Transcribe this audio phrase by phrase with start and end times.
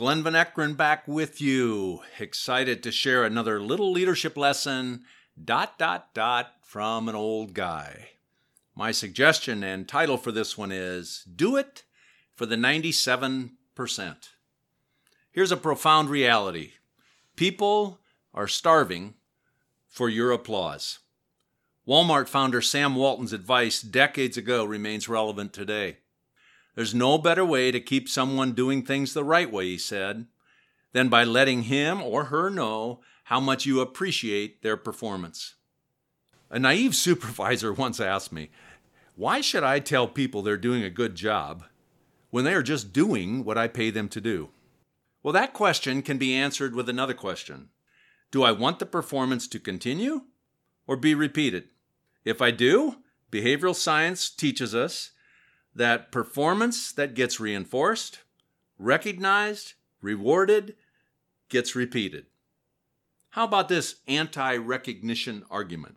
[0.00, 2.00] Glenn Van Ekeren back with you.
[2.18, 5.04] Excited to share another little leadership lesson,
[5.44, 8.08] dot, dot, dot, from an old guy.
[8.74, 11.82] My suggestion and title for this one is Do It
[12.34, 13.50] for the 97%.
[15.32, 16.72] Here's a profound reality
[17.36, 18.00] people
[18.32, 19.12] are starving
[19.86, 21.00] for your applause.
[21.86, 25.98] Walmart founder Sam Walton's advice decades ago remains relevant today.
[26.74, 30.26] There's no better way to keep someone doing things the right way, he said,
[30.92, 35.54] than by letting him or her know how much you appreciate their performance.
[36.50, 38.50] A naive supervisor once asked me,
[39.14, 41.64] Why should I tell people they're doing a good job
[42.30, 44.50] when they are just doing what I pay them to do?
[45.22, 47.68] Well, that question can be answered with another question
[48.30, 50.22] Do I want the performance to continue
[50.86, 51.68] or be repeated?
[52.24, 52.96] If I do,
[53.30, 55.12] behavioral science teaches us
[55.74, 58.20] that performance that gets reinforced,
[58.78, 60.76] recognized, rewarded,
[61.48, 62.26] gets repeated.
[63.30, 65.96] How about this anti recognition argument?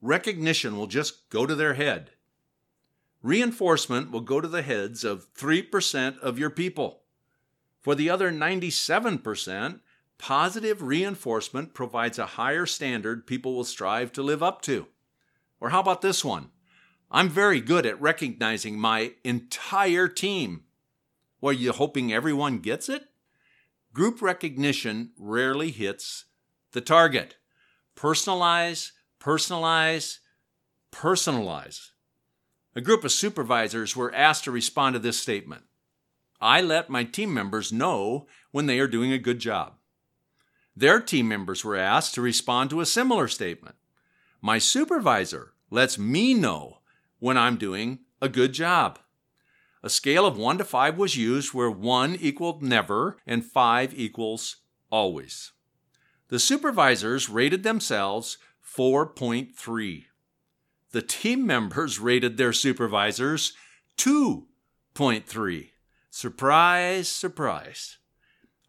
[0.00, 2.10] Recognition will just go to their head.
[3.22, 7.00] Reinforcement will go to the heads of 3% of your people.
[7.80, 9.80] For the other 97%,
[10.18, 14.86] positive reinforcement provides a higher standard people will strive to live up to.
[15.60, 16.50] Or how about this one?
[17.10, 20.64] I'm very good at recognizing my entire team.
[21.40, 23.04] Were you hoping everyone gets it?
[23.94, 26.26] Group recognition rarely hits
[26.72, 27.36] the target.
[27.96, 30.18] Personalize, personalize,
[30.92, 31.90] personalize.
[32.76, 35.64] A group of supervisors were asked to respond to this statement
[36.40, 39.74] I let my team members know when they are doing a good job.
[40.76, 43.76] Their team members were asked to respond to a similar statement
[44.40, 46.78] My supervisor lets me know
[47.18, 48.98] when I'm doing a good job.
[49.82, 54.56] A scale of 1 to 5 was used where 1 equaled never and 5 equals
[54.90, 55.52] always.
[56.28, 60.04] The supervisors rated themselves 4.3.
[60.90, 63.52] The team members rated their supervisors
[63.96, 65.70] 2.3.
[66.10, 67.98] Surprise, surprise.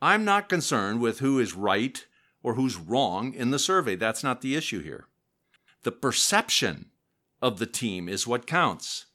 [0.02, 2.06] I'm not concerned with who is right
[2.44, 3.96] or who's wrong in the survey.
[3.96, 5.08] That's not the issue here.
[5.84, 6.92] The perception
[7.42, 9.06] of the team is what counts.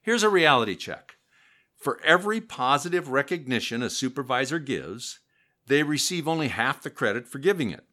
[0.00, 1.16] Here's a reality check.
[1.76, 5.20] For every positive recognition a supervisor gives,
[5.66, 7.84] they receive only half the credit for giving it.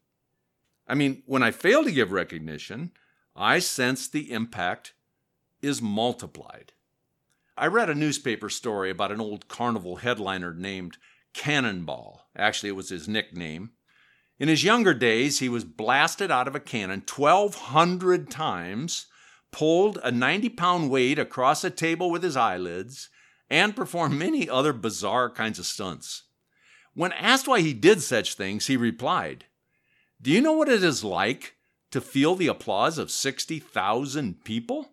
[0.88, 2.92] I mean, when I fail to give recognition,
[3.34, 4.94] I sense the impact
[5.60, 6.72] is multiplied.
[7.56, 10.98] I read a newspaper story about an old carnival headliner named
[11.32, 12.28] Cannonball.
[12.36, 13.70] Actually, it was his nickname.
[14.38, 19.06] In his younger days, he was blasted out of a cannon 1,200 times
[19.56, 23.08] pulled a 90 pound weight across a table with his eyelids,
[23.48, 26.24] and performed many other bizarre kinds of stunts.
[26.92, 29.46] When asked why he did such things, he replied,
[30.20, 31.56] Do you know what it is like
[31.90, 34.90] to feel the applause of 60,000 people?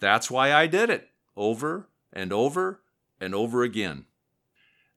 [0.00, 2.80] That's why I did it, over and over
[3.20, 4.06] and over again.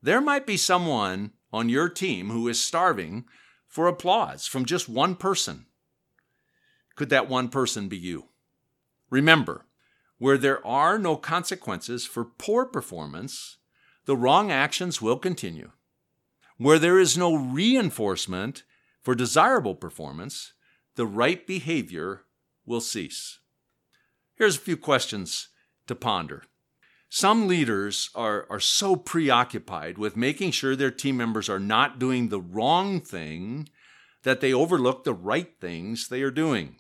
[0.01, 3.25] There might be someone on your team who is starving
[3.67, 5.67] for applause from just one person.
[6.95, 8.29] Could that one person be you?
[9.09, 9.65] Remember,
[10.17, 13.57] where there are no consequences for poor performance,
[14.05, 15.71] the wrong actions will continue.
[16.57, 18.63] Where there is no reinforcement
[19.01, 20.53] for desirable performance,
[20.95, 22.25] the right behavior
[22.65, 23.39] will cease.
[24.35, 25.49] Here's a few questions
[25.87, 26.43] to ponder.
[27.09, 32.29] Some leaders are, are so preoccupied with making sure their team members are not doing
[32.29, 33.69] the wrong thing
[34.23, 36.75] that they overlook the right things they are doing.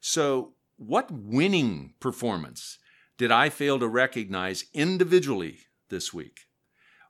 [0.00, 2.78] So, what winning performance
[3.18, 5.58] did I fail to recognize individually
[5.88, 6.46] this week?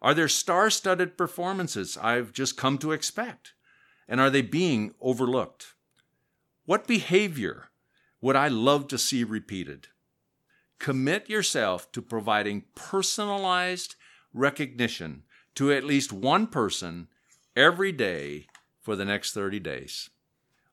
[0.01, 3.53] Are there star studded performances I've just come to expect?
[4.09, 5.75] And are they being overlooked?
[6.65, 7.69] What behavior
[8.21, 9.89] would I love to see repeated?
[10.79, 13.97] Commit yourself to providing personalized
[14.33, 15.25] recognition
[15.57, 17.09] to at least one person
[17.55, 18.47] every day
[18.81, 20.09] for the next 30 days.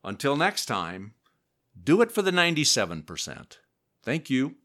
[0.04, 1.16] Until next time,
[1.82, 3.58] do it for the 97%.
[4.04, 4.56] Thank you.